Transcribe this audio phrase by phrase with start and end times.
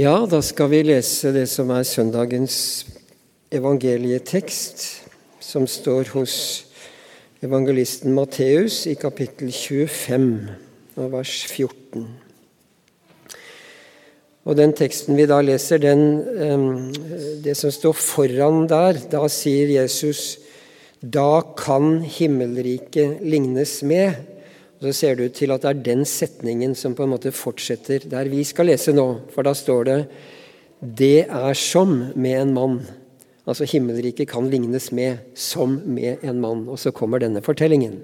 [0.00, 2.54] Ja, da skal vi lese det som er søndagens
[3.52, 4.84] evangelietekst,
[5.44, 6.36] som står hos
[7.44, 10.30] evangelisten Matteus i kapittel 25
[10.94, 12.06] og vers 14.
[14.48, 16.24] Og den teksten vi da leser, den,
[17.44, 20.38] det som står foran der, da sier Jesus
[21.04, 24.16] da kan himmelriket lignes med.
[24.80, 27.34] Og Så ser det ut til at det er den setningen som på en måte
[27.36, 29.28] fortsetter der vi skal lese nå.
[29.28, 29.98] For da står det
[30.80, 32.78] det er som med en mann.
[33.44, 36.64] Altså himmelriket kan lignes med som med en mann.
[36.64, 37.98] Og så kommer denne fortellingen.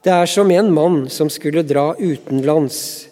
[0.00, 3.08] Det er som en mann som skulle dra utenlands.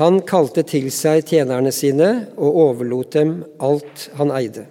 [0.00, 4.64] Han kalte til seg tjenerne sine og overlot dem alt han eide.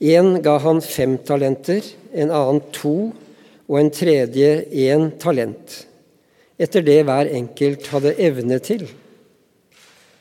[0.00, 1.80] En ga han fem talenter,
[2.12, 3.14] en annen to
[3.66, 5.80] og en tredje én talent,
[6.58, 8.86] etter det hver enkelt hadde evne til.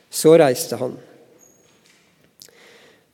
[0.09, 0.95] Så reiste han.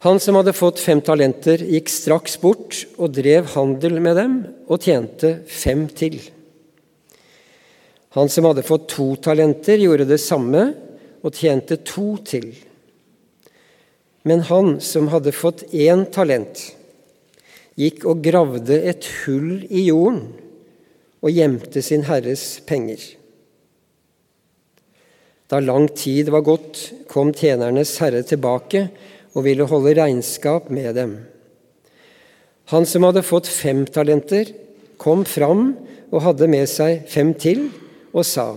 [0.02, 4.82] Han som hadde fått fem talenter, gikk straks bort og drev handel med dem og
[4.82, 6.18] tjente fem til.
[8.18, 10.72] Han som hadde fått to talenter, gjorde det samme
[11.22, 12.50] og tjente to til.
[14.28, 16.72] Men han som hadde fått én talent,
[17.80, 20.26] gikk og gravde et hull i jorden
[21.22, 23.02] og gjemte sin herres penger.
[25.52, 26.80] Da lang tid var gått,
[27.12, 28.88] kom tjenernes herre tilbake
[29.36, 31.16] og ville holde regnskap med dem.
[32.72, 34.48] Han som hadde fått fem talenter,
[35.02, 35.74] kom fram
[36.12, 37.68] og hadde med seg fem til,
[38.16, 38.54] og sa,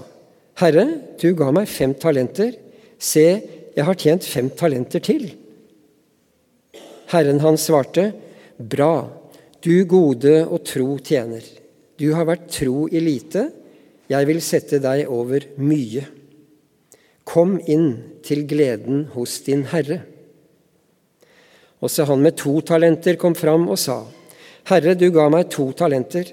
[0.58, 0.84] Herre,
[1.18, 2.52] du ga meg fem talenter,
[2.98, 3.26] se,
[3.74, 5.26] jeg har tjent fem talenter til.
[7.10, 8.12] Herren hans svarte,
[8.58, 9.10] Bra,
[9.64, 11.42] du gode og tro tjener.
[11.98, 13.48] Du har vært tro i lite,
[14.10, 16.04] jeg vil sette deg over mye.
[17.26, 20.02] Kom inn til gleden hos din Herre.
[21.84, 24.04] Også han med to talenter kom fram og sa,
[24.70, 26.30] Herre, du ga meg to talenter,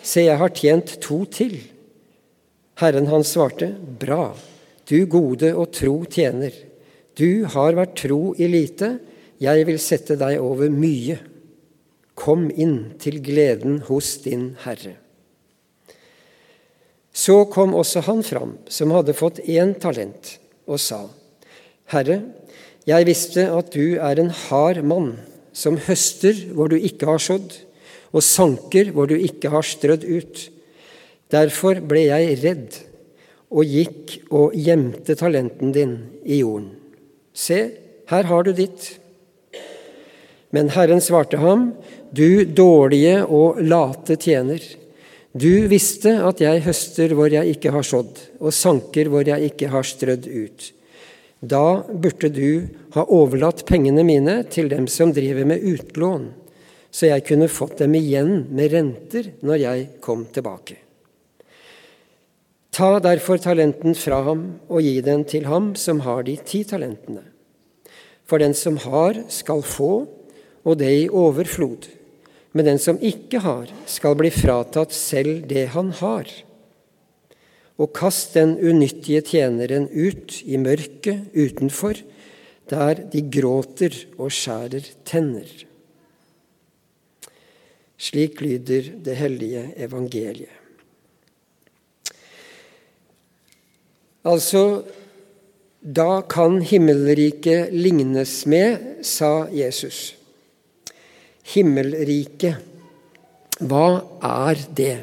[0.00, 1.58] se, jeg har tjent to til.
[2.80, 4.32] Herren hans svarte, Bra,
[4.88, 6.54] du gode og tro tjener.
[7.18, 8.96] Du har vært tro i lite,
[9.42, 11.18] jeg vil sette deg over mye.
[12.24, 14.94] Kom inn til gleden hos din Herre.
[17.14, 21.04] Så kom også han fram, som hadde fått én talent, og sa,
[21.92, 22.22] Herre,
[22.88, 25.12] jeg visste at du er en hard mann,
[25.54, 27.52] som høster hvor du ikke har sådd,
[28.14, 30.42] og sanker hvor du ikke har strødd ut.
[31.30, 32.80] Derfor ble jeg redd
[33.54, 36.72] og gikk og gjemte talenten din i jorden.
[37.34, 37.60] Se,
[38.10, 38.96] her har du ditt.
[40.54, 41.72] Men Herren svarte ham,
[42.14, 44.62] Du dårlige og late tjener.
[45.34, 49.72] Du visste at jeg høster hvor jeg ikke har sådd, og sanker hvor jeg ikke
[49.72, 50.68] har strødd ut.
[51.42, 56.30] Da burde du ha overlatt pengene mine til dem som driver med utlån,
[56.94, 60.78] så jeg kunne fått dem igjen med renter når jeg kom tilbake.
[62.74, 67.22] Ta derfor talenten fra ham og gi den til ham som har de ti talentene.
[68.24, 70.06] For den som har, skal få,
[70.64, 71.88] og det i overflod.
[72.54, 76.30] Men den som ikke har, skal bli fratatt selv det han har.
[77.76, 81.98] Og kast den unyttige tjeneren ut i mørket utenfor,
[82.70, 85.48] der de gråter og skjærer tenner.
[87.98, 90.60] Slik lyder det hellige evangeliet.
[94.24, 94.84] Altså,
[95.84, 100.14] da kan himmelriket lignes med, sa Jesus.
[101.44, 102.56] Himmelriket,
[103.60, 103.88] hva
[104.24, 104.96] er det?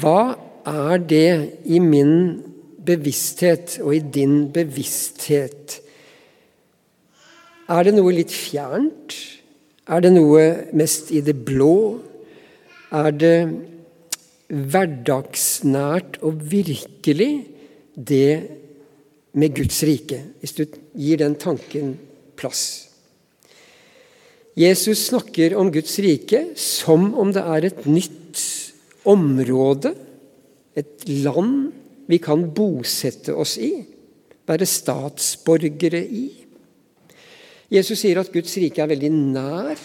[0.00, 0.34] Hva
[0.66, 2.40] er det i min
[2.86, 5.78] bevissthet og i din bevissthet?
[7.70, 9.14] Er det noe litt fjernt?
[9.90, 10.44] Er det noe
[10.76, 12.00] mest i det blå?
[12.90, 13.36] Er det
[14.50, 17.32] hverdagsnært og virkelig
[17.94, 18.34] det
[19.38, 20.24] med Guds rike?
[20.42, 20.64] Hvis du
[20.98, 21.94] gir den tanken
[22.38, 22.89] plass.
[24.58, 28.40] Jesus snakker om Guds rike som om det er et nytt
[29.08, 29.94] område,
[30.74, 31.70] et land
[32.10, 33.72] vi kan bosette oss i,
[34.50, 36.26] være statsborgere i.
[37.70, 39.82] Jesus sier at Guds rike er veldig nær,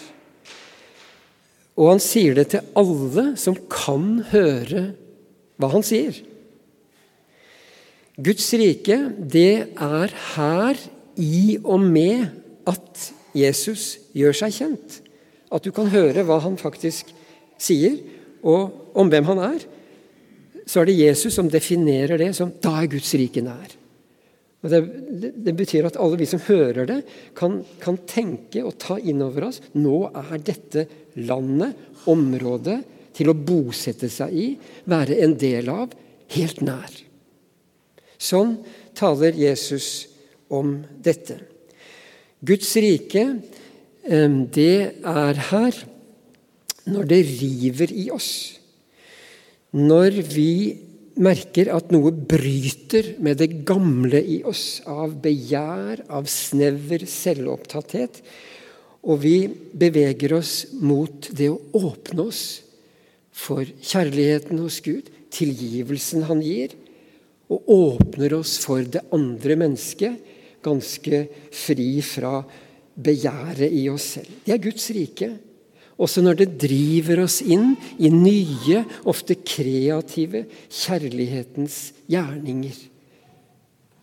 [1.76, 4.88] og han sier det til alle som kan høre
[5.60, 6.16] hva han sier.
[8.16, 10.80] Guds rike, det er her
[11.20, 12.26] i og med
[12.66, 15.00] at Jesus gjør seg kjent.
[15.52, 17.12] At du kan høre hva han faktisk
[17.60, 17.98] sier,
[18.46, 19.64] og om hvem han er.
[20.66, 23.76] Så er det Jesus som definerer det som da er Guds rike nær.
[24.64, 24.80] Og det,
[25.44, 26.98] det, betyr at alle vi som hører det,
[27.38, 30.86] kan, kan tenke og ta inn over oss nå er dette
[31.22, 31.76] landet,
[32.10, 32.80] området,
[33.16, 34.46] til å bosette seg i,
[34.90, 35.94] være en del av,
[36.34, 36.98] helt nær.
[38.18, 38.56] Sånn
[38.96, 40.08] taler Jesus
[40.52, 41.38] om dette.
[42.44, 43.22] Guds rike,
[44.56, 45.78] det er her
[46.86, 48.30] når det river i oss.
[49.76, 50.50] Når vi
[51.16, 58.20] merker at noe bryter med det gamle i oss av begjær, av snever selvopptatthet,
[59.06, 62.44] og vi beveger oss mot det å åpne oss
[63.36, 66.74] for kjærligheten hos Gud, tilgivelsen han gir,
[67.52, 70.16] og åpner oss for det andre mennesket,
[70.66, 71.22] ganske
[71.54, 72.40] fri fra
[72.96, 74.40] begjæret i oss selv.
[74.44, 75.30] Det er Guds rike.
[75.96, 81.78] Også når det driver oss inn i nye, ofte kreative kjærlighetens
[82.12, 82.76] gjerninger.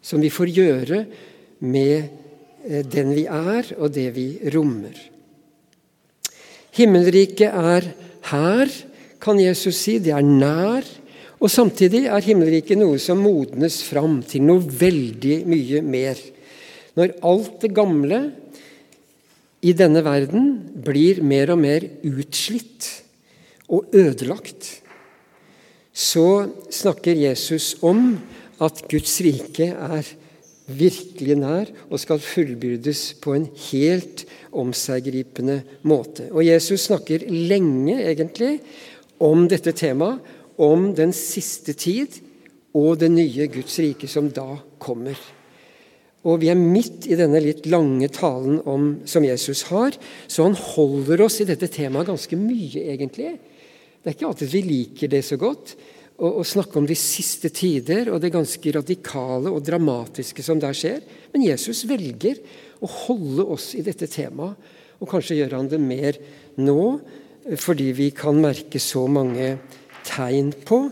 [0.04, 1.04] Som vi får gjøre
[1.64, 1.96] med
[2.66, 4.98] eh, den vi er, og det vi rommer.
[6.74, 7.92] Himmelriket er
[8.32, 8.74] her,
[9.22, 10.00] kan Jesus si.
[10.02, 10.88] Det er nær.
[11.44, 16.18] Og samtidig er himmelriket noe som modnes fram til noe veldig mye mer.
[16.98, 18.20] Når alt det gamle
[19.64, 20.52] i denne verden
[20.86, 22.90] blir mer og mer utslitt
[23.72, 24.68] og ødelagt,
[25.94, 28.18] så snakker Jesus om
[28.64, 30.10] at Guds rike er
[30.68, 34.24] virkelig nær og skal fullbyrdes på en helt
[34.54, 35.60] omseggripende
[35.90, 36.30] måte.
[36.32, 38.58] Og Jesus snakker lenge, egentlig,
[39.24, 40.22] om dette temaet,
[40.62, 42.20] om den siste tid
[42.78, 45.18] og det nye Guds rike som da kommer.
[46.24, 49.96] Og vi er midt i denne litt lange talen om, som Jesus har,
[50.28, 53.34] så han holder oss i dette temaet ganske mye, egentlig.
[54.00, 55.76] Det er ikke alltid vi liker det så godt
[56.24, 61.02] å, snakke om de siste tider og det ganske radikale og dramatiske som der skjer.
[61.34, 62.40] Men Jesus velger
[62.84, 64.56] å holde oss i dette temaet,
[65.02, 66.20] og kanskje gjør han det mer
[66.64, 66.84] nå,
[67.60, 69.58] fordi vi kan merke så mange
[70.08, 70.86] tegn på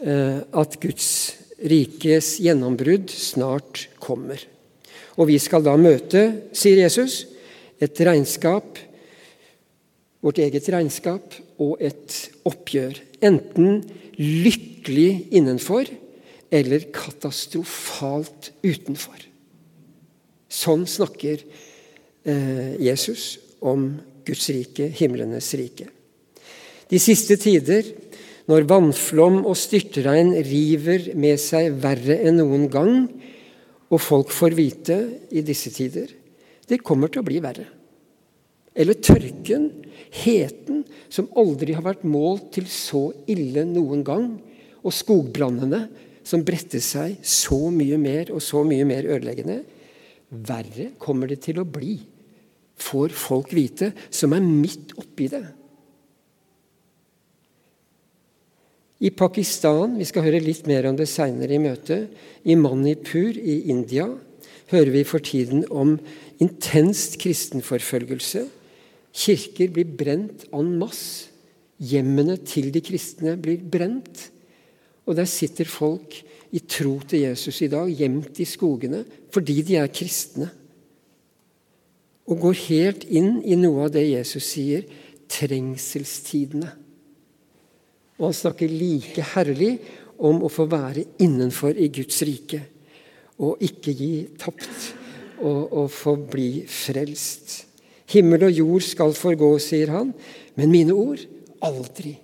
[0.00, 1.10] eh, at Guds
[1.68, 4.40] rikes gjennombrudd snart kommer.
[5.20, 6.22] Og vi skal da møte,
[6.56, 7.26] sier Jesus,
[7.82, 8.78] et regnskap,
[10.22, 12.16] vårt eget regnskap, og et
[12.48, 13.00] oppgjør.
[13.22, 13.82] Enten
[14.18, 15.90] lykkelig innenfor
[16.52, 19.28] eller katastrofalt utenfor.
[20.52, 21.40] Sånn snakker
[22.28, 23.88] eh, Jesus om
[24.26, 25.88] Guds rike, himlenes rike.
[26.92, 27.86] De siste tider,
[28.50, 33.06] når vannflom og styrtregn river med seg verre enn noen gang,
[33.92, 34.98] og folk får vite
[35.30, 36.18] i disse tider
[36.72, 37.66] det kommer til å bli verre.
[38.72, 39.68] Eller tørken,
[40.22, 40.80] heten,
[41.12, 44.30] som aldri har vært målt til så ille noen gang,
[44.82, 45.84] og skogbrannene,
[46.24, 49.58] som bredte seg så mye mer og så mye mer ødeleggende.
[50.32, 51.98] Verre kommer det til å bli,
[52.80, 55.44] får folk vite, som er midt oppi det.
[59.02, 62.12] I Pakistan vi skal høre litt mer om det seinere i møtet,
[62.46, 64.06] i Manipur i India
[64.72, 65.96] hører vi for tiden om
[66.42, 68.46] intenst kristenforfølgelse.
[69.12, 71.28] Kirker blir brent en masse.
[71.82, 74.28] Hjemmene til de kristne blir brent.
[75.02, 76.14] Og der sitter folk
[76.54, 79.02] i tro til Jesus i dag, gjemt i skogene,
[79.34, 80.46] fordi de er kristne.
[82.30, 84.86] Og går helt inn i noe av det Jesus sier
[85.32, 86.70] trengselstidene.
[88.20, 89.76] Og han snakker like herlig
[90.22, 92.60] om å få være innenfor i Guds rike.
[93.42, 94.92] Og ikke gi tapt,
[95.42, 97.62] og, og få bli frelst.
[98.12, 100.12] Himmel og jord skal forgå, sier han,
[100.58, 101.22] men mine ord
[101.64, 102.14] aldri.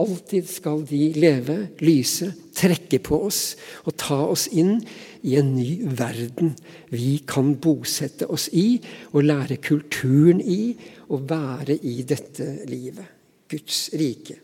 [0.00, 3.40] Alltid skal de leve, lyse, trekke på oss
[3.84, 4.78] og ta oss inn
[5.28, 6.54] i en ny verden
[6.92, 8.78] vi kan bosette oss i
[9.12, 10.72] og lære kulturen i
[11.10, 13.04] og være i dette livet.
[13.50, 14.38] Guds rike.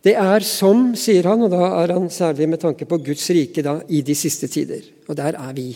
[0.00, 3.64] Det er som, sier han, og da er han særlig med tanke på Guds rike
[3.64, 4.86] da, i de siste tider.
[5.08, 5.74] Og der er vi.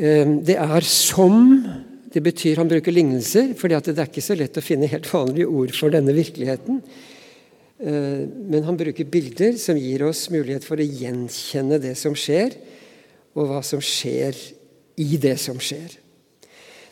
[0.00, 1.62] Ehm, det er som
[2.10, 5.46] Det betyr han bruker lignelser, for det er ikke så lett å finne helt vanlige
[5.46, 6.80] ord for denne virkeligheten.
[7.78, 12.56] Ehm, men han bruker bilder som gir oss mulighet for å gjenkjenne det som skjer,
[13.38, 14.34] og hva som skjer
[14.98, 15.94] i det som skjer.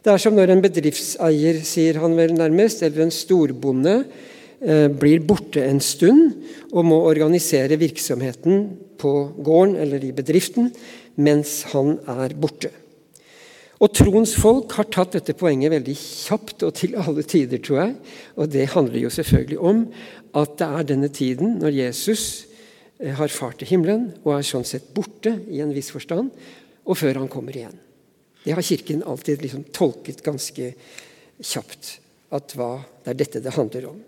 [0.04, 4.04] Det er som når en bedriftseier, sier han vel nærmest, eller en storbonde,
[4.58, 6.32] blir borte en stund
[6.72, 8.64] og må organisere virksomheten
[8.98, 9.12] på
[9.46, 10.72] gården eller i bedriften
[11.18, 12.72] mens han er borte.
[13.78, 17.92] Og Troens folk har tatt dette poenget veldig kjapt og til alle tider, tror jeg.
[18.34, 19.84] Og det handler jo selvfølgelig om
[20.38, 22.24] at det er denne tiden når Jesus
[22.98, 26.32] eh, har fart til himmelen og er sånn sett borte i en viss forstand,
[26.88, 27.78] og før han kommer igjen.
[28.42, 30.72] Det har Kirken alltid liksom tolket ganske
[31.38, 31.98] kjapt,
[32.34, 33.98] at hva, det er dette det handler om.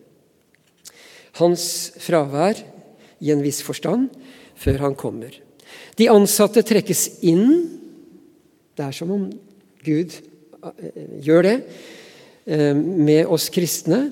[1.38, 1.64] Hans
[2.02, 2.58] fravær
[3.20, 4.08] i en viss forstand
[4.60, 5.36] før han kommer.
[6.00, 7.46] De ansatte trekkes inn.
[8.76, 9.28] Det er som om
[9.84, 11.56] Gud eh, gjør det
[12.46, 14.08] eh, med oss kristne.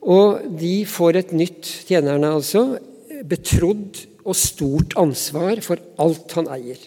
[0.00, 2.80] Og de får et nytt, tjenerne altså,
[3.28, 6.80] betrodd og stort ansvar for alt han eier,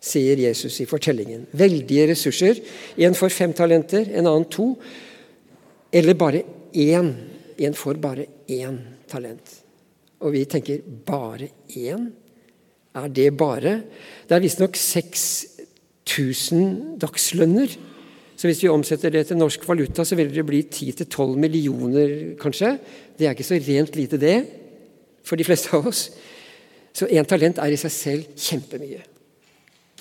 [0.00, 1.46] sier Jesus i fortellingen.
[1.58, 2.60] Veldige ressurser.
[2.96, 4.72] En får fem talenter, en annen to.
[5.92, 7.12] Eller bare én.
[7.58, 8.78] En får bare én
[9.10, 9.64] talent.
[10.22, 12.10] Og vi tenker bare én?
[12.98, 13.82] Er det bare?
[14.26, 17.68] Det er visstnok 6000 dagslønner.
[18.38, 22.78] Så hvis vi omsetter det til norsk valuta, så vil det bli 10-12 millioner, kanskje.
[23.18, 24.46] Det er ikke så rent lite, det,
[25.26, 26.10] for de fleste av oss.
[26.94, 29.02] Så én talent er i seg selv kjempemye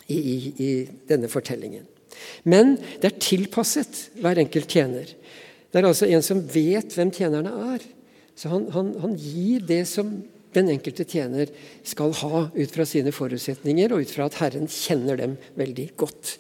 [0.07, 0.69] i, i, i
[1.09, 1.85] denne fortellingen.
[2.45, 5.09] Men det er tilpasset hver enkelt tjener.
[5.77, 7.84] Det er altså en som vet hvem tjenerne er.
[8.38, 10.10] Så han, han, han gir det som
[10.57, 11.51] den enkelte tjener
[11.86, 16.34] skal ha ut fra sine forutsetninger, og ut fra at Herren kjenner dem veldig godt.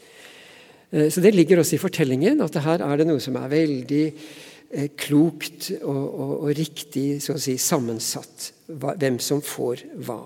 [0.89, 4.03] Eh, så Det ligger også i fortellingen at her er det noe som er veldig
[4.07, 8.51] eh, klokt og, og, og riktig så å si, sammensatt.
[8.67, 10.21] Hvem som får hva.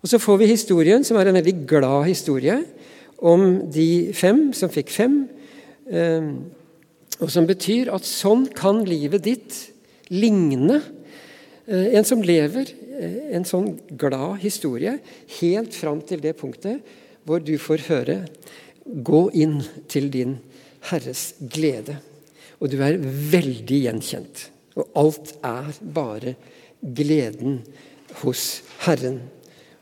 [0.00, 2.60] Og Så får vi historien, som er en veldig glad historie,
[3.16, 5.22] om de fem som fikk fem.
[5.88, 6.34] Eh,
[7.20, 9.58] og som betyr at sånn kan livet ditt
[10.10, 10.80] ligne
[11.70, 14.98] en som lever Eh, en sånn glad historie
[15.40, 16.84] helt fram til det punktet
[17.24, 18.22] hvor du får høre
[18.90, 19.60] Gå inn
[19.92, 20.32] til din
[20.88, 21.98] Herres glede.
[22.58, 24.40] Og du er veldig gjenkjent.
[24.74, 26.32] Og alt er bare
[26.80, 27.60] gleden
[28.22, 29.20] hos Herren.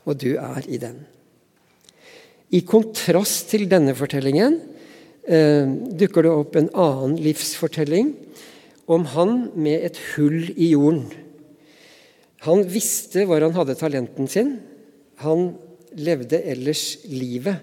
[0.05, 0.99] Og du er i den.
[2.53, 4.78] I kontrast til denne fortellingen eh,
[5.29, 8.15] dukker det opp en annen livsfortelling
[8.89, 11.03] om han med et hull i jorden.
[12.47, 14.55] Han visste hvor han hadde talenten sin.
[15.21, 15.51] Han
[15.93, 17.61] levde ellers livet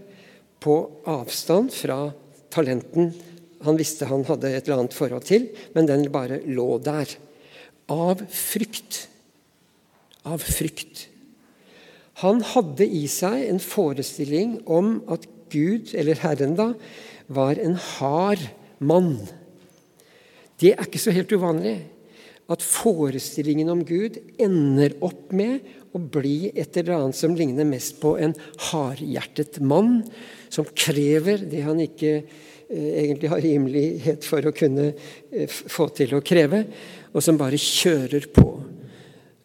[0.63, 0.77] på
[1.11, 2.05] avstand fra
[2.55, 3.11] talenten
[3.65, 7.11] han visste han hadde et eller annet forhold til, men den bare lå der.
[7.93, 9.07] Av frykt.
[10.27, 11.07] Av frykt.
[12.23, 16.73] Han hadde i seg en forestilling om at Gud, eller Herren da,
[17.27, 18.43] var en hard
[18.79, 19.19] mann.
[20.61, 21.77] Det er ikke så helt uvanlig
[22.53, 25.65] at forestillingen om Gud ender opp med
[25.97, 28.37] å bli et eller annet som ligner mest på en
[28.69, 30.05] hardhjertet mann,
[30.53, 36.15] som krever det han ikke eh, egentlig har rimelighet for å kunne eh, få til
[36.17, 36.63] å kreve,
[37.13, 38.47] og som bare kjører på.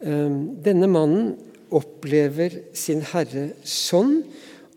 [0.02, 1.34] Um, denne mannen
[1.72, 4.22] opplever sin herre sånn,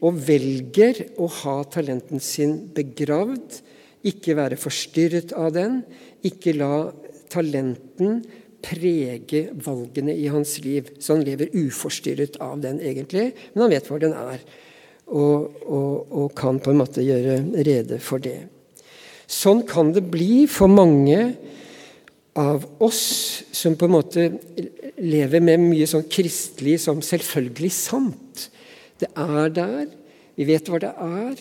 [0.04, 3.60] og velger å ha talenten sin begravd,
[4.04, 5.78] ikke være forstyrret av den,
[6.24, 6.90] ikke la
[7.32, 8.20] talenten
[8.64, 10.90] prege valgene i hans liv.
[11.00, 14.44] Så han lever uforstyrret av den, egentlig, men han vet hvor den er.
[15.04, 18.38] Og, og, og, kan på en måte gjøre rede for det.
[19.28, 21.34] Sånn kan det bli for mange
[22.40, 24.24] av oss som på en måte
[25.04, 28.48] lever med mye sånn kristelig som selvfølgelig sant.
[29.00, 29.86] Det er der,
[30.38, 31.40] vi vet hva det er,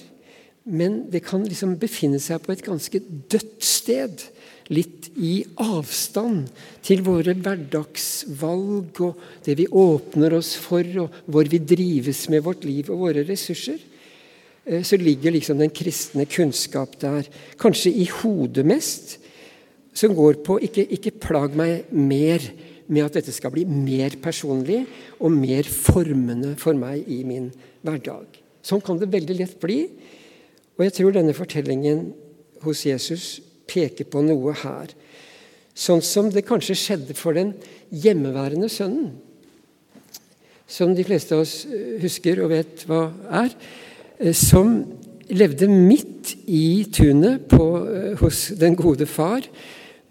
[0.64, 4.24] men det kan liksom befinne seg på et ganske dødt sted.
[4.72, 6.48] Litt i avstand
[6.86, 12.64] til våre hverdagsvalg og det vi åpner oss for, og hvor vi drives med vårt
[12.64, 13.82] liv og våre ressurser,
[14.64, 17.28] eh, så ligger liksom den kristne kunnskap der.
[17.60, 19.18] Kanskje i hodet mest,
[19.94, 22.42] som går på ikke, ikke plag meg mer
[22.88, 24.84] med at dette skal bli mer personlig
[25.20, 27.50] og mer formende for meg i min
[27.84, 28.40] hverdag.
[28.64, 29.86] Sånn kan det veldig lett bli.
[30.78, 32.08] Og jeg tror denne fortellingen
[32.64, 34.94] hos Jesus peker på noe her.
[35.74, 37.54] Sånn som det kanskje skjedde for den
[37.90, 39.14] hjemmeværende sønnen.
[40.70, 43.08] Som de fleste av oss eh, husker og vet hva
[43.44, 43.54] er.
[44.20, 44.80] Eh, som
[45.34, 49.46] levde midt i tunet eh, hos den gode far.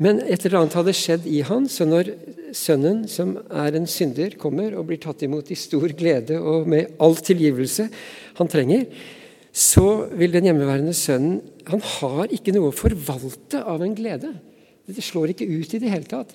[0.03, 2.11] Men et eller annet hadde skjedd i han, så når
[2.57, 6.97] sønnen, som er en synder, kommer og blir tatt imot i stor glede og med
[7.03, 7.87] all tilgivelse
[8.39, 8.87] han trenger,
[9.53, 14.33] så vil den hjemmeværende sønnen han har ikke noe å forvalte av en glede.
[14.89, 16.33] Det slår ikke ut i det hele tatt.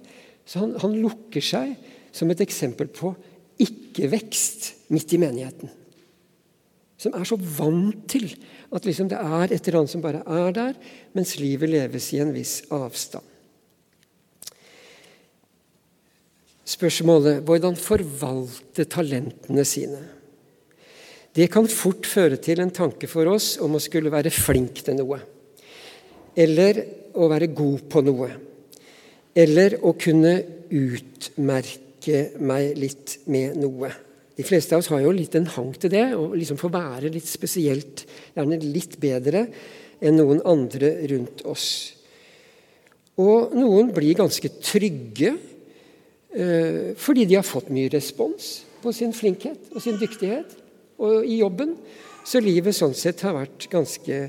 [0.48, 1.74] Så han, han lukker seg
[2.16, 3.12] som et eksempel på
[3.62, 5.74] ikke-vekst midt i menigheten.
[6.98, 8.30] Som er så vant til
[8.74, 10.78] at liksom det er et eller annet som bare er der,
[11.18, 13.26] mens livet leves i en viss avstand.
[16.68, 20.02] Spørsmålet hvordan forvalte talentene sine.
[21.38, 24.98] Det kan fort føre til en tanke for oss om å skulle være flink til
[24.98, 25.20] noe.
[26.38, 26.82] Eller
[27.18, 28.30] å være god på noe.
[29.38, 30.34] Eller å kunne
[30.74, 33.92] utmerke meg litt med noe.
[34.38, 37.10] De fleste av oss har jo litt en hang til det, å liksom få være
[37.14, 38.04] litt spesielt,
[38.36, 39.48] gjerne litt bedre
[39.98, 41.70] enn noen andre rundt oss.
[43.18, 45.34] Og noen blir ganske trygge
[46.28, 48.50] fordi de har fått mye respons
[48.84, 50.52] på sin flinkhet og sin dyktighet
[51.02, 51.76] og i jobben.
[52.28, 54.20] Så livet sånn sett har vært ganske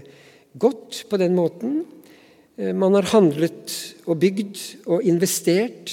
[0.59, 1.83] godt på den måten.
[2.59, 3.75] Eh, man har handlet
[4.07, 5.93] og bygd og investert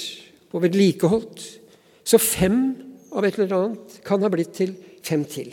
[0.52, 1.44] og vedlikeholdt.
[2.06, 2.74] Så fem
[3.16, 5.52] av et eller annet kan ha blitt til fem til.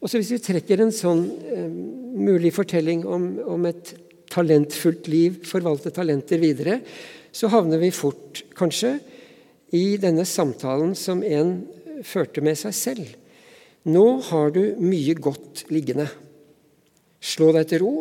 [0.00, 1.68] Og så Hvis vi trekker en sånn eh,
[2.20, 3.94] mulig fortelling om, om et
[4.30, 6.80] talentfullt liv, forvalte talenter videre,
[7.32, 8.98] så havner vi fort, kanskje,
[9.76, 11.60] i denne samtalen som en
[12.06, 13.12] førte med seg selv.
[13.88, 16.08] Nå har du mye godt liggende.
[17.20, 17.94] Slå deg til ro,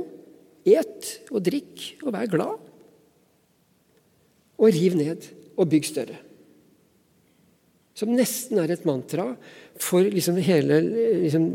[0.67, 2.65] et og drikk og vær glad.
[4.59, 6.17] Og riv ned og bygg større.
[7.95, 9.25] Som nesten er et mantra
[9.79, 10.79] for liksom hele
[11.25, 11.47] liksom,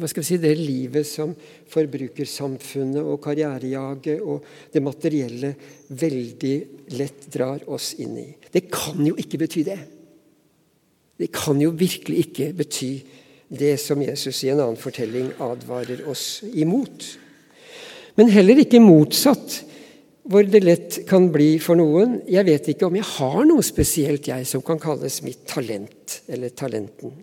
[0.00, 1.32] hva skal vi si, det livet som
[1.70, 5.54] forbrukersamfunnet og karrierejaget og det materielle
[6.00, 6.56] veldig
[6.98, 8.28] lett drar oss inn i.
[8.50, 9.80] Det kan jo ikke bety det.
[11.20, 12.92] Det kan jo virkelig ikke bety
[13.50, 17.04] det som Jesus i en annen fortelling advarer oss imot.
[18.16, 19.60] Men heller ikke motsatt,
[20.30, 22.20] hvor det lett kan bli for noen.
[22.30, 26.54] Jeg vet ikke om jeg har noe spesielt, jeg, som kan kalles mitt talent eller
[26.54, 27.16] talenten.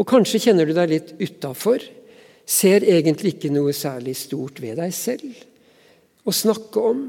[0.00, 1.82] Og kanskje kjenner du deg litt utafor.
[2.48, 5.28] Ser egentlig ikke noe særlig stort ved deg selv
[6.24, 7.04] å snakke om.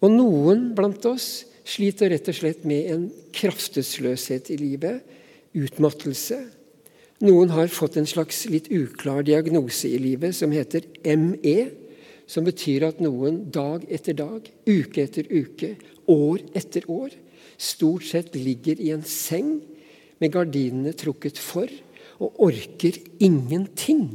[0.00, 3.04] Og noen blant oss sliter rett og slett med en
[3.36, 5.02] kraftesløshet i livet.
[5.58, 6.40] Utmattelse.
[7.24, 10.86] Noen har fått en slags litt uklar diagnose i livet som heter
[11.18, 11.58] ME.
[12.28, 15.74] Som betyr at noen dag etter dag, uke etter uke,
[16.08, 17.12] år etter år
[17.58, 19.58] stort sett ligger i en seng
[20.22, 21.70] med gardinene trukket for
[22.18, 24.08] og orker ingenting.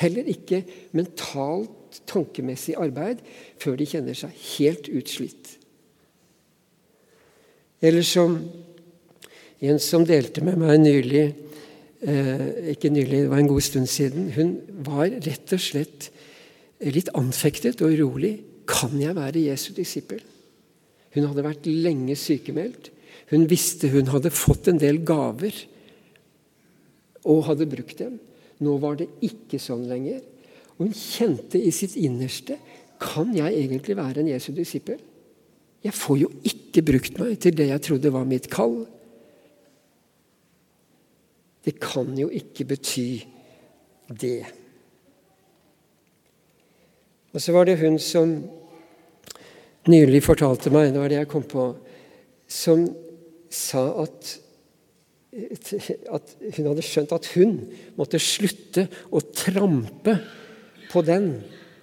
[0.00, 0.62] Heller ikke
[0.96, 1.76] mentalt,
[2.06, 3.18] tankemessig arbeid
[3.58, 5.56] før de kjenner seg helt utslitt.
[7.82, 8.36] Eller som
[9.60, 14.30] en som delte med meg nylig eh, Ikke nylig, det var en god stund siden.
[14.36, 14.54] Hun
[14.86, 16.10] var rett og slett
[16.80, 18.38] litt anfektet og urolig.
[18.70, 20.22] Kan jeg være Jesu disippel?
[21.16, 22.92] Hun hadde vært lenge sykemeldt.
[23.32, 25.54] Hun visste hun hadde fått en del gaver
[27.28, 28.18] og hadde brukt dem.
[28.60, 30.20] Nå var det ikke sånn lenger.
[30.76, 32.58] Og hun kjente i sitt innerste
[33.00, 35.00] kan jeg egentlig være en Jesu disippel?
[35.80, 38.82] Jeg får jo ikke brukt meg til det jeg trodde var mitt kall.
[41.64, 43.08] Det kan jo ikke bety
[44.20, 44.44] det.
[47.32, 48.32] Og så var det hun som
[49.88, 51.70] nylig fortalte meg, det var det jeg kom på,
[52.50, 52.84] som
[53.48, 54.34] sa at
[56.16, 57.56] at hun hadde skjønt at hun
[57.98, 60.16] måtte slutte å trampe
[60.90, 61.32] på den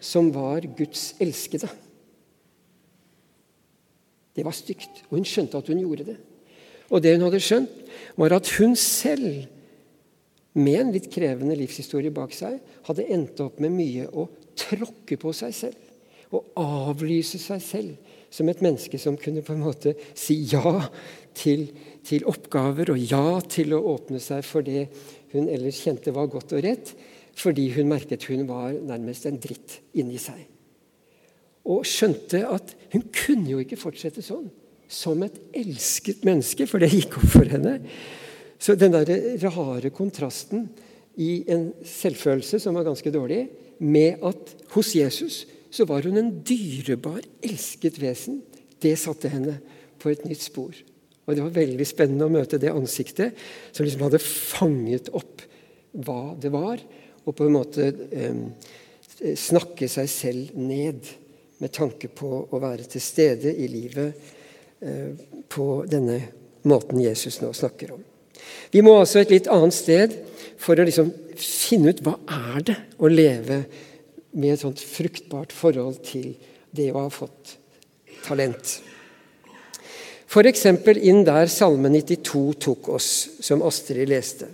[0.03, 1.69] som var Guds elskede.
[4.37, 6.17] Det var stygt, og hun skjønte at hun gjorde det.
[6.93, 7.79] Og det hun hadde skjønt,
[8.19, 9.47] var at hun selv,
[10.57, 15.33] med en litt krevende livshistorie bak seg, hadde endt opp med mye å tråkke på
[15.35, 15.81] seg selv.
[16.33, 20.81] Og avlyse seg selv som et menneske som kunne på en måte si ja
[21.37, 21.69] til
[22.07, 24.87] til oppgaver og ja til å åpne seg for det
[25.33, 26.93] hun ellers kjente var godt og rett,
[27.37, 30.39] fordi hun merket hun var nærmest en dritt inni seg.
[31.67, 34.47] Og skjønte at hun kunne jo ikke fortsette sånn,
[34.87, 37.75] som et elsket menneske, for det gikk opp for henne.
[38.57, 39.11] Så den der
[39.43, 40.69] rare kontrasten
[41.19, 43.49] i en selvfølelse som var ganske dårlig,
[43.83, 48.39] med at hos Jesus så var hun en dyrebar, elsket vesen,
[48.81, 49.59] det satte henne
[50.01, 50.71] på et nytt spor.
[51.27, 53.35] Og Det var veldig spennende å møte det ansiktet
[53.75, 55.43] som liksom hadde fanget opp
[56.07, 56.79] hva det var,
[57.27, 58.37] og på en måte eh,
[59.35, 61.09] snakke seg selv ned
[61.59, 64.29] med tanke på å være til stede i livet
[64.79, 65.11] eh,
[65.49, 66.21] på denne
[66.67, 68.03] måten Jesus nå snakker om.
[68.71, 70.15] Vi må altså et litt annet sted
[70.61, 72.15] for å liksom finne ut hva
[72.55, 73.63] er det å leve
[74.37, 76.35] med et sånt fruktbart forhold til
[76.75, 77.57] det å ha fått
[78.27, 78.77] talent.
[80.27, 80.65] F.eks.
[80.99, 83.09] inn der Salme 92 tok oss,
[83.39, 84.49] som Astrid leste.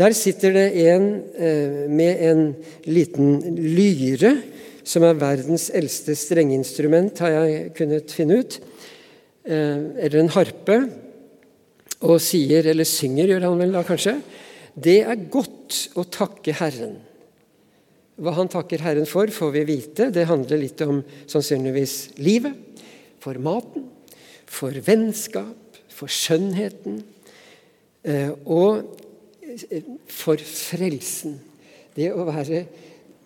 [0.00, 2.42] Der sitter det en eh, med en
[2.88, 4.38] liten lyre,
[4.82, 8.60] som er verdens eldste strengeinstrument, har jeg kunnet finne ut.
[9.44, 10.76] eller en harpe
[12.06, 14.16] og sier, eller synger, gjør han vel da kanskje,
[14.74, 16.96] det er godt å takke Herren.
[18.22, 20.10] Hva han takker Herren for, får vi vite.
[20.14, 22.54] Det handler litt om sannsynligvis livet,
[23.22, 23.84] for maten,
[24.52, 27.00] for vennskap, for skjønnheten
[28.08, 28.82] eh, og
[29.44, 31.38] eh, for frelsen.
[31.96, 32.64] Det å være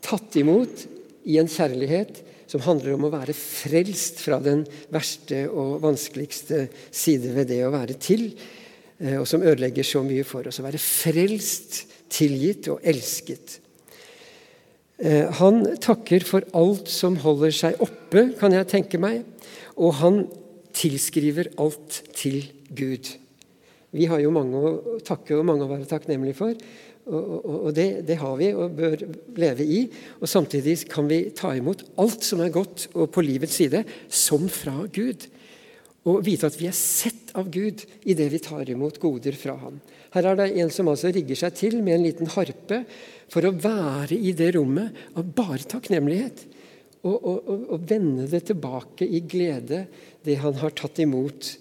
[0.04, 0.86] tatt imot
[1.26, 4.62] i en kjærlighet som handler om å være frelst fra den
[4.94, 8.28] verste og vanskeligste side ved det å være til,
[9.00, 10.60] eh, og som ødelegger så mye for oss.
[10.62, 13.60] Å være frelst, tilgitt og elsket.
[15.36, 19.26] Han takker for alt som holder seg oppe, kan jeg tenke meg,
[19.76, 20.22] og han
[20.76, 22.42] tilskriver alt til
[22.76, 23.14] Gud.
[23.96, 26.58] Vi har jo mange å takke og mange å være takknemlige for.
[27.06, 29.04] Og, det, det, har vi og bør
[29.38, 29.84] leve i.
[30.18, 34.48] Og samtidig kan vi ta imot alt som er godt og på livets side, som
[34.50, 35.28] fra Gud.
[36.06, 39.54] Og vite at vi er sett av Gud i det vi tar imot goder fra
[39.60, 39.78] ham.
[40.16, 42.82] Her er det en som altså rigger seg til med en liten harpe
[43.32, 46.44] for å være i det rommet av bare takknemlighet.
[47.04, 49.85] Og, og, og, vende det tilbake i glede,
[50.24, 51.52] det han har tatt imot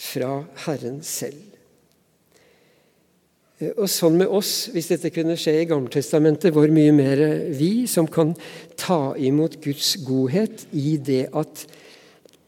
[0.00, 1.38] fra Herren selv.
[3.60, 7.22] Eh, og sånn med oss, hvis dette kunne skje i Gammeltestamentet, hvor mye mer
[7.56, 8.34] vi som kan
[8.80, 11.64] ta imot Guds godhet i det at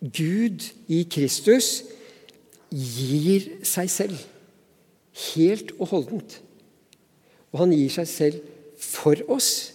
[0.02, 1.84] Gud i Kristus
[2.72, 4.28] gir seg selv
[5.34, 6.38] helt og holdent.
[7.52, 8.40] Og han gir seg selv
[8.80, 9.71] for oss.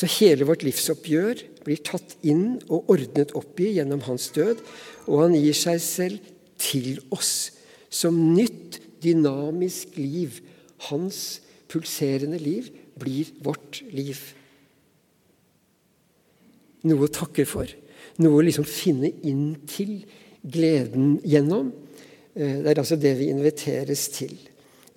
[0.00, 4.62] Så hele vårt livsoppgjør blir tatt inn og ordnet opp i gjennom hans død,
[5.04, 7.50] og han gir seg selv til oss
[7.92, 10.38] som nytt dynamisk liv.
[10.88, 14.16] Hans pulserende liv blir vårt liv.
[16.88, 17.68] Noe å takke for.
[18.24, 19.98] Noe å liksom finne inn til
[20.40, 21.74] gleden gjennom.
[22.32, 24.32] Eh, det er altså det vi inviteres til.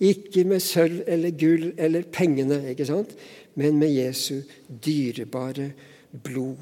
[0.02, 3.14] Ikke med sølv eller gull eller pengene, ikke sant?
[3.54, 5.70] men med Jesu dyrebare
[6.10, 6.58] blod.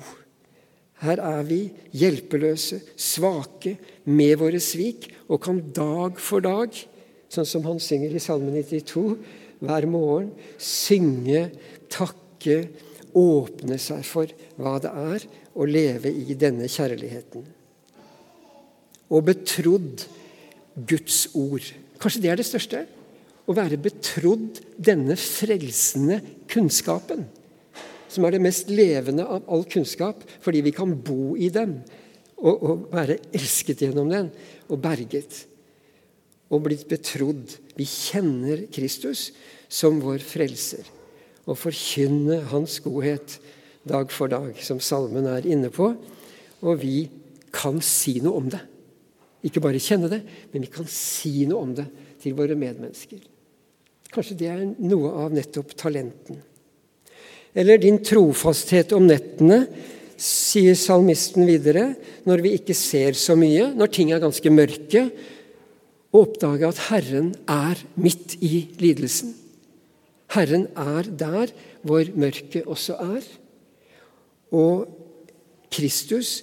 [1.02, 1.62] Her er vi
[1.96, 6.76] hjelpeløse, svake, med våre svik, og kan dag for dag
[7.32, 9.16] sånn som han synger i Salme 92
[9.62, 10.30] hver morgen.
[10.60, 11.48] Synge,
[11.90, 12.66] takke,
[13.16, 17.44] åpne seg for hva det er å leve i denne kjærligheten.
[19.12, 20.06] Og betrodd
[20.88, 21.66] Guds ord.
[22.00, 22.86] Kanskje det er det største?
[23.42, 27.24] Å være betrodd denne frelsende kunnskapen.
[28.12, 31.78] Som er det mest levende av all kunnskap, fordi vi kan bo i den
[32.42, 34.28] og, og være elsket gjennom den
[34.68, 35.44] og berget
[36.52, 37.56] og blitt betrodd.
[37.78, 39.30] Vi kjenner Kristus
[39.72, 40.88] som vår frelser
[41.48, 43.38] og forkynne Hans godhet
[43.88, 45.92] dag for dag, som salmen er inne på.
[46.62, 47.08] Og vi
[47.54, 48.60] kan si noe om det.
[49.42, 50.20] Ikke bare kjenne det,
[50.52, 51.88] men vi kan si noe om det
[52.22, 53.20] til våre medmennesker.
[54.12, 56.38] Kanskje det er noe av nettopp talenten.
[57.52, 59.64] Eller din trofasthet om nettene,
[60.22, 61.92] sier salmisten videre,
[62.28, 65.06] når vi ikke ser så mye, når ting er ganske mørke,
[66.12, 69.32] og oppdage at Herren er midt i lidelsen.
[70.32, 71.52] Herren er der
[71.82, 73.24] hvor mørket også er.
[74.52, 74.86] Og
[75.72, 76.42] Kristus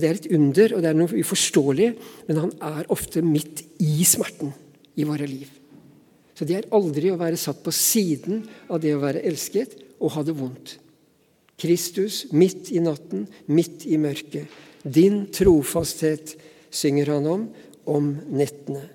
[0.00, 1.88] Det er et under, og det er noe uforståelig,
[2.28, 4.52] men han er ofte midt i smerten
[4.96, 5.50] i våre liv.
[6.32, 10.14] Så det er aldri å være satt på siden av det å være elsket og
[10.16, 10.76] ha det vondt.
[11.60, 14.48] Kristus midt i natten, midt i mørket.
[14.82, 16.34] Din trofasthet
[16.74, 17.44] synger han om,
[17.86, 18.86] om nettene.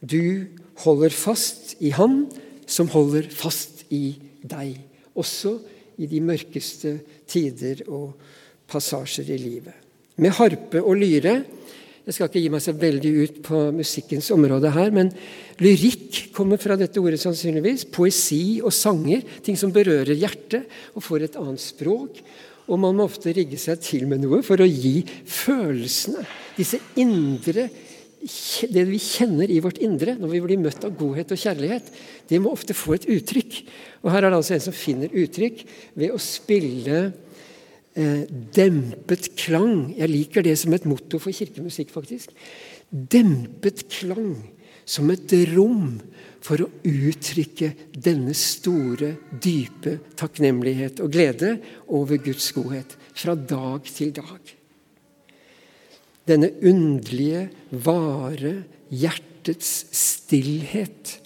[0.00, 0.46] Du
[0.84, 2.28] holder fast i Han
[2.68, 4.14] som holder fast i
[4.46, 4.78] deg,
[5.18, 5.56] også
[5.98, 6.94] i de mørkeste
[7.28, 8.14] tider og
[8.70, 9.87] passasjer i livet.
[10.18, 11.42] Med harpe og lyre
[12.08, 15.10] Jeg skal ikke gi meg så veldig ut på musikkens område her, men
[15.60, 17.84] lyrikk kommer fra dette ordet sannsynligvis.
[17.92, 22.22] Poesi og sanger, ting som berører hjertet og får et annet språk.
[22.64, 26.24] Og man må ofte rigge seg til med noe for å gi følelsene,
[26.56, 27.68] disse indre
[28.18, 31.92] det vi kjenner i vårt indre når vi blir møtt av godhet og kjærlighet,
[32.26, 33.60] det må ofte få et uttrykk.
[34.02, 35.62] Og Her er det altså en som finner uttrykk
[35.94, 37.02] ved å spille
[37.94, 39.92] eh, dempet klang.
[39.96, 42.34] Jeg liker det som et motto for kirkemusikk, faktisk.
[42.90, 44.36] Dempet klang
[44.88, 45.98] som et rom
[46.44, 51.56] for å uttrykke denne store, dype takknemlighet og glede
[51.92, 54.54] over Guds godhet fra dag til dag.
[56.28, 58.54] Denne underlige, vare
[58.92, 61.18] hjertets stillhet.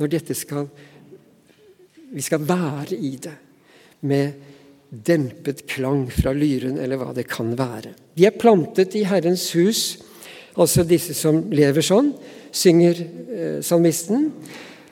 [0.00, 0.68] Når dette skal
[2.14, 3.32] Vi skal være i det
[4.06, 4.34] med
[4.94, 7.94] dempet klang fra lyren, eller hva det kan være.
[8.14, 9.82] De er plantet i Herrens hus,
[10.54, 12.12] altså disse som lever sånn,
[12.54, 14.30] synger eh, salmisten.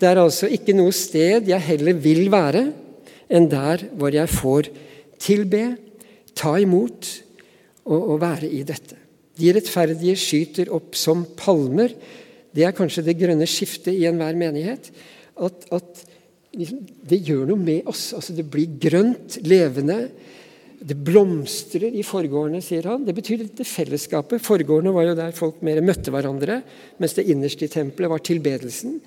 [0.01, 2.65] Det er altså ikke noe sted jeg heller vil være
[3.33, 4.69] enn der hvor jeg får
[5.23, 5.63] tilbe,
[6.35, 7.07] ta imot
[7.87, 8.99] og, og være i dette.
[9.39, 11.95] De rettferdige skyter opp som palmer.
[12.53, 14.91] Det er kanskje det grønne skiftet i enhver menighet.
[15.41, 16.03] At, at
[16.53, 18.11] det gjør noe med oss.
[18.17, 19.99] Altså, det blir grønt, levende.
[20.83, 23.05] Det blomstrer i forgårdene, sier han.
[23.07, 24.43] Det betyr dette fellesskapet.
[24.43, 26.61] Forgårdene var jo der folk mer møtte hverandre,
[27.01, 28.99] mens det innerste i tempelet var tilbedelsen.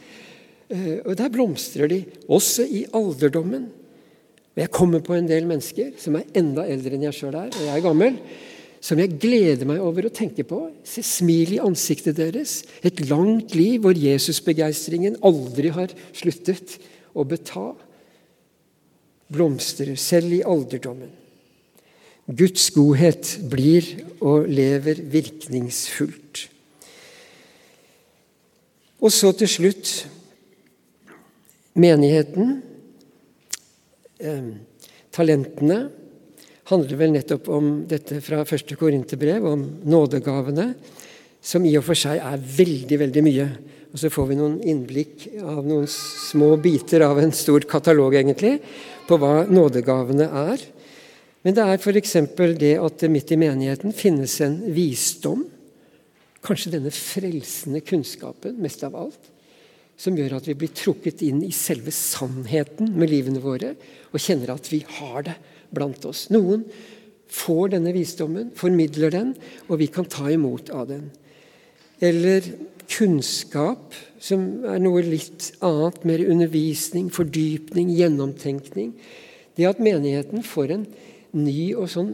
[0.71, 3.69] Eh, og Der blomstrer de, også i alderdommen.
[4.55, 7.51] Og Jeg kommer på en del mennesker som er enda eldre enn jeg sjøl er,
[7.51, 8.19] og jeg er gammel,
[8.79, 10.61] som jeg gleder meg over å tenke på.
[10.87, 12.63] Se smil i ansiktet deres.
[12.85, 16.77] Et langt liv hvor Jesusbegeistringen aldri har sluttet
[17.15, 17.69] å beta,
[19.31, 21.13] blomstrer selv i alderdommen.
[22.25, 23.85] Guds godhet blir
[24.19, 26.47] og lever virkningsfullt.
[29.05, 29.91] Og så til slutt
[31.77, 32.57] menigheten.
[35.13, 35.79] Talentene
[36.71, 40.71] handler vel nettopp om dette fra første Korinterbrev, om nådegavene,
[41.45, 43.47] som i og for seg er veldig, veldig mye.
[43.95, 48.57] Og så får vi noen innblikk av noen små biter av en stor katalog, egentlig,
[49.07, 50.65] på hva nådegavene er.
[51.47, 52.17] Men det er f.eks.
[52.59, 55.45] det at det midt i menigheten finnes en visdom.
[56.43, 59.31] Kanskje denne frelsende kunnskapen mest av alt.
[59.95, 63.77] Som gjør at vi blir trukket inn i selve sannheten med livene våre
[64.11, 65.39] og kjenner at vi har det
[65.71, 66.27] blant oss.
[66.35, 66.67] Noen
[67.31, 69.37] får denne visdommen, formidler den,
[69.69, 71.13] og vi kan ta imot av den.
[72.03, 72.43] Eller
[72.91, 78.93] kunnskap, som er noe litt annet, mer undervisning, fordypning, gjennomtenkning.
[79.55, 80.85] Det at menigheten får en
[81.35, 82.11] ny og sånn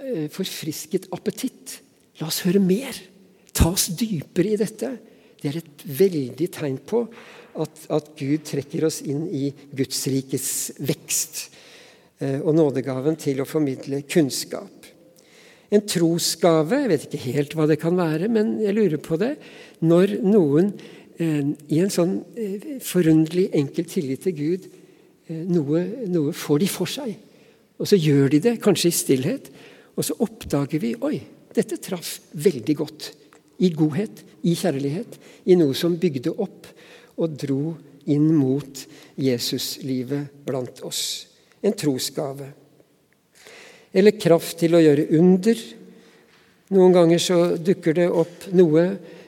[0.00, 1.78] eh, forfrisket appetitt.
[2.20, 2.96] La oss høre mer.
[3.56, 4.92] Ta oss dypere i dette.
[5.40, 7.04] Det er et veldig tegn på
[7.60, 11.46] at, at Gud trekker oss inn i Gudsrikets vekst
[12.20, 14.75] eh, og nådegaven til å formidle kunnskap.
[15.74, 19.32] En trosgave, jeg vet ikke helt hva det kan være, men jeg lurer på det.
[19.82, 20.70] Når noen
[21.18, 21.42] eh,
[21.74, 26.90] i en sånn eh, forunderlig enkel tillit til Gud eh, noe, noe, får de for
[26.90, 27.16] seg.
[27.82, 29.50] Og så gjør de det, kanskje i stillhet.
[29.98, 31.18] Og så oppdager vi oi,
[31.56, 33.10] dette traff veldig godt.
[33.66, 35.18] I godhet, i kjærlighet,
[35.50, 36.68] i noe som bygde opp
[37.16, 37.74] og dro
[38.12, 38.82] inn mot
[39.18, 41.26] Jesuslivet blant oss.
[41.64, 42.52] En trosgave
[43.96, 45.60] eller kraft til å gjøre under.
[46.76, 48.86] Noen ganger så dukker det opp noe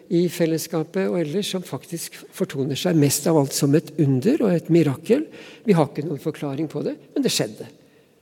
[0.09, 4.55] i fellesskapet og ellers som faktisk fortoner seg mest av alt som et under og
[4.55, 5.27] et mirakel.
[5.65, 7.69] Vi har ikke noen forklaring på det, men det skjedde.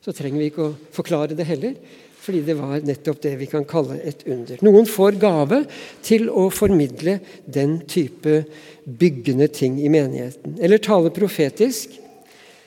[0.02, 1.74] Så trenger vi ikke å forklare det heller,
[2.22, 4.58] fordi det var nettopp det vi kan kalle et under.
[4.66, 5.62] Noen får gave
[6.06, 8.40] til å formidle den type
[8.86, 10.58] byggende ting i menigheten.
[10.62, 11.94] Eller tale profetisk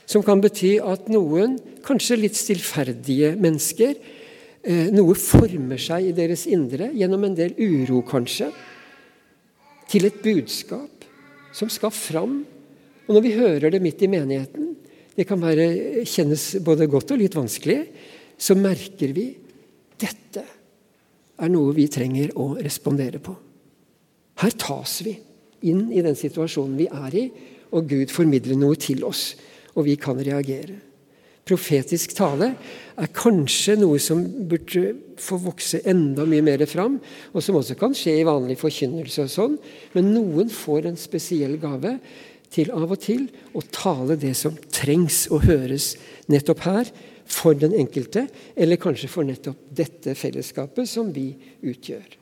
[0.10, 3.94] som kan bety at noen, kanskje litt stillferdige mennesker,
[4.64, 8.50] eh, noe former seg i deres indre gjennom en del uro, kanskje,
[9.90, 11.06] til et budskap
[11.54, 12.42] som skal fram.
[13.08, 14.76] Og når vi hører det midt i menigheten,
[15.16, 17.80] det kan være, kjennes både godt og litt vanskelig,
[18.40, 19.28] så merker vi
[20.00, 20.46] dette
[21.40, 23.36] er noe vi trenger å respondere på.
[24.40, 25.14] Her tas vi
[25.70, 27.26] inn i den situasjonen vi er i,
[27.76, 29.36] og Gud formidler noe til oss
[29.80, 30.76] og vi kan reagere.
[31.50, 32.52] Profetisk tale
[33.00, 37.00] er kanskje noe som burde få vokse enda mye mer fram,
[37.34, 39.56] og som også kan skje i vanlig forkynnelse og sånn,
[39.96, 41.96] men noen får en spesiell gave
[42.54, 45.96] til av og til å tale det som trengs å høres
[46.30, 46.92] nettopp her,
[47.30, 48.24] for den enkelte,
[48.58, 51.28] eller kanskje for nettopp dette fellesskapet som vi
[51.62, 52.18] utgjør.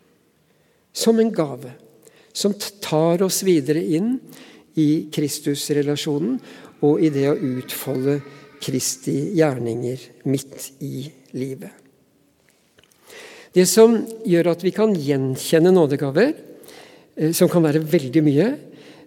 [0.91, 1.71] Som en gave
[2.35, 2.51] som
[2.83, 4.17] tar oss videre inn
[4.77, 6.35] i Kristusrelasjonen
[6.85, 8.19] og i det å utfolde
[8.61, 11.05] Kristi gjerninger midt i
[11.37, 11.71] livet.
[13.53, 13.95] Det som
[14.27, 16.33] gjør at vi kan gjenkjenne nådegaver,
[17.15, 18.47] eh, som kan være veldig mye,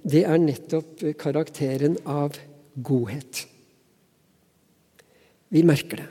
[0.03, 2.39] det er nettopp karakteren av
[2.75, 3.45] godhet.
[5.51, 6.09] Vi merker det.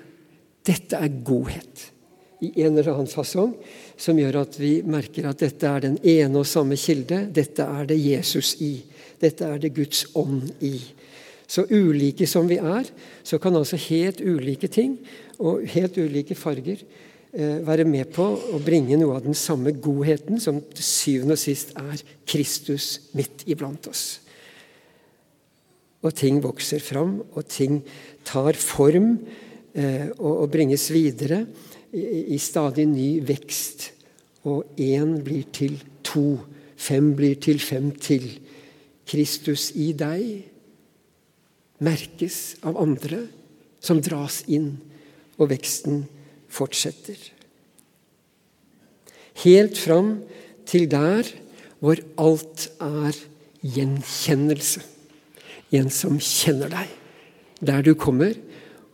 [0.70, 1.88] Dette er godhet
[2.44, 3.54] i en eller annen fasong
[4.00, 7.26] som gjør at vi merker at dette er den ene og samme kilde.
[7.36, 8.78] Dette er det Jesus i.
[9.20, 10.76] Dette er det Guds ånd i.
[11.50, 12.86] Så ulike som vi er,
[13.26, 15.00] så kan altså helt ulike ting
[15.42, 16.84] og helt ulike farger
[17.34, 21.42] eh, være med på å bringe noe av den samme godheten som til syvende og
[21.42, 24.20] sist er Kristus midt iblant oss.
[26.06, 27.82] Og ting vokser fram, og ting
[28.28, 29.16] tar form
[29.74, 31.42] eh, og, bringes videre
[31.92, 33.90] i stadig ny vekst.
[34.48, 36.38] Og én blir til to,
[36.78, 38.30] fem blir til fem til.
[39.10, 40.49] Kristus i deg
[41.84, 43.26] merkes av andre
[43.84, 44.78] som dras inn,
[45.40, 46.04] og veksten
[46.52, 47.18] fortsetter.
[49.46, 50.18] Helt fram
[50.68, 51.28] til der
[51.80, 53.16] hvor alt er
[53.64, 54.84] gjenkjennelse.
[55.72, 56.96] En som kjenner deg
[57.60, 58.34] der du kommer,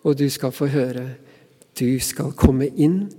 [0.05, 1.15] og du skal få høre
[1.75, 3.09] du skal komme inn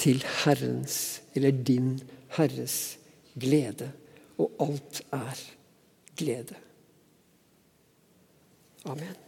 [0.00, 1.98] til Herrens, eller din
[2.36, 2.96] Herres,
[3.36, 3.90] glede.
[4.40, 5.40] Og alt er
[6.16, 6.56] glede.
[8.88, 9.25] Amen.